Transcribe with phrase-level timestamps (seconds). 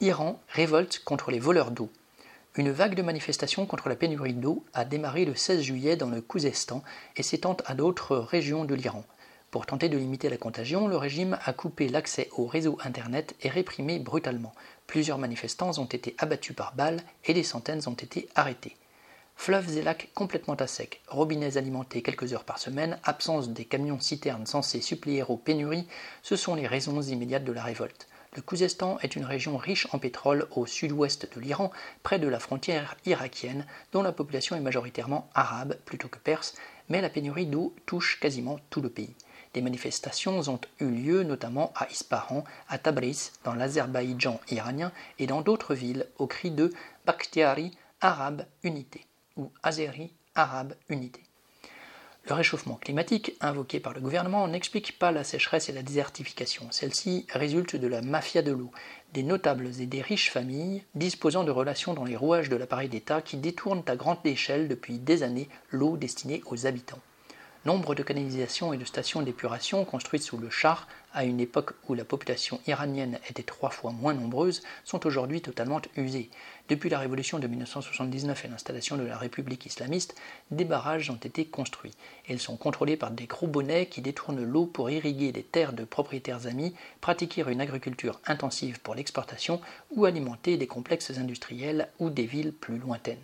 [0.00, 1.90] Iran révolte contre les voleurs d'eau.
[2.54, 6.20] Une vague de manifestations contre la pénurie d'eau a démarré le 16 juillet dans le
[6.20, 6.84] Khouzestan
[7.16, 9.02] et s'étend à d'autres régions de l'Iran.
[9.50, 13.48] Pour tenter de limiter la contagion, le régime a coupé l'accès au réseau Internet et
[13.48, 14.54] réprimé brutalement.
[14.86, 18.76] Plusieurs manifestants ont été abattus par balles et des centaines ont été arrêtés.
[19.34, 23.98] Fleuves et lacs complètement à sec, robinets alimentés quelques heures par semaine, absence des camions
[23.98, 25.88] citernes censés suppléer aux pénuries,
[26.22, 28.06] ce sont les raisons immédiates de la révolte.
[28.34, 31.70] Le Khouzestan est une région riche en pétrole au sud-ouest de l'Iran,
[32.02, 36.54] près de la frontière irakienne, dont la population est majoritairement arabe plutôt que perse,
[36.88, 39.14] mais la pénurie d'eau touche quasiment tout le pays.
[39.54, 45.40] Des manifestations ont eu lieu notamment à Ispahan, à Tabriz, dans l'Azerbaïdjan iranien et dans
[45.40, 46.72] d'autres villes au cri de
[47.06, 51.27] Bakhtiari Arabe Unité ou Azeri Arabe Unité.
[52.26, 56.68] Le réchauffement climatique invoqué par le gouvernement n'explique pas la sécheresse et la désertification.
[56.70, 58.70] Celle-ci résulte de la mafia de l'eau,
[59.14, 63.22] des notables et des riches familles disposant de relations dans les rouages de l'appareil d'État
[63.22, 67.00] qui détournent à grande échelle depuis des années l'eau destinée aux habitants.
[67.64, 71.94] Nombre de canalisations et de stations d'épuration construites sous le char, à une époque où
[71.94, 76.30] la population iranienne était trois fois moins nombreuse, sont aujourd'hui totalement usées.
[76.68, 80.14] Depuis la révolution de 1979 et l'installation de la République islamiste,
[80.52, 81.96] des barrages ont été construits.
[82.28, 85.82] Ils sont contrôlés par des gros bonnets qui détournent l'eau pour irriguer des terres de
[85.82, 92.26] propriétaires amis, pratiquer une agriculture intensive pour l'exportation ou alimenter des complexes industriels ou des
[92.26, 93.18] villes plus lointaines.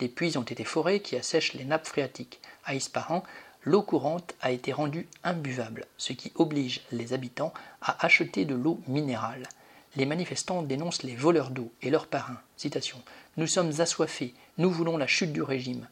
[0.00, 2.40] Des puits ont été forés qui assèchent les nappes phréatiques.
[2.64, 3.22] À Ispahan,
[3.64, 8.80] l'eau courante a été rendue imbuvable, ce qui oblige les habitants à acheter de l'eau
[8.86, 9.48] minérale.
[9.96, 12.40] Les manifestants dénoncent les voleurs d'eau et leurs parrains.
[13.36, 15.88] Nous sommes assoiffés, nous voulons la chute du régime.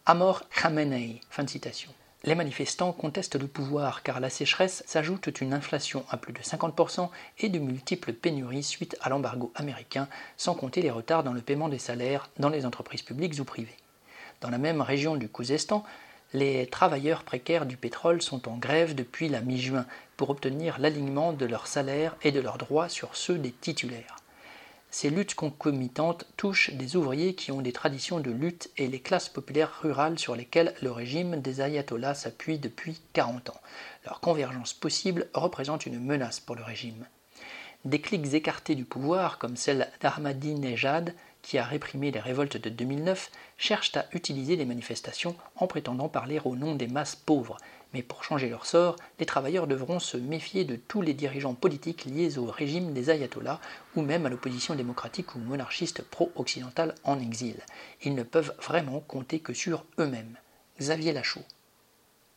[0.51, 1.21] Khamenei.
[1.31, 1.91] Fin de citation.
[2.25, 7.09] Les manifestants contestent le pouvoir car la sécheresse s'ajoute une inflation à plus de 50%
[7.39, 11.69] et de multiples pénuries suite à l'embargo américain, sans compter les retards dans le paiement
[11.69, 13.77] des salaires dans les entreprises publiques ou privées.
[14.41, 15.85] Dans la même région du Khouzestan,
[16.35, 21.47] les travailleurs précaires du pétrole sont en grève depuis la mi-juin pour obtenir l'alignement de
[21.47, 24.17] leurs salaires et de leurs droits sur ceux des titulaires.
[24.91, 29.29] Ces luttes concomitantes touchent des ouvriers qui ont des traditions de lutte et les classes
[29.29, 33.61] populaires rurales sur lesquelles le régime des ayatollahs s'appuie depuis 40 ans.
[34.05, 37.07] Leur convergence possible représente une menace pour le régime.
[37.85, 41.15] Des cliques écartés du pouvoir, comme celle d'Ahmadinejad,
[41.49, 46.39] qui a réprimé les révoltes de 2009, cherchent à utiliser les manifestations en prétendant parler
[46.45, 47.57] au nom des masses pauvres.
[47.95, 52.05] Mais pour changer leur sort, les travailleurs devront se méfier de tous les dirigeants politiques
[52.05, 53.63] liés au régime des ayatollahs
[53.97, 57.57] ou même à l'opposition démocratique ou monarchiste pro-occidentale en exil.
[58.03, 60.37] Ils ne peuvent vraiment compter que sur eux-mêmes.
[60.79, 61.45] Xavier Lachaud.